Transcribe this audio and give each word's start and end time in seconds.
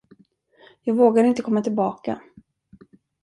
Jag 0.81 0.95
vågade 0.95 1.27
inte 1.27 1.41
komma 1.41 1.61
tillbaka. 1.61 2.21